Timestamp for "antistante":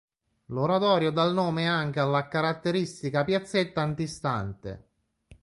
3.83-4.89